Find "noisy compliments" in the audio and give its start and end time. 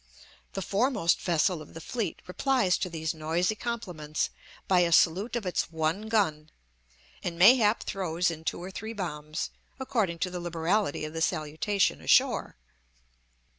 3.13-4.31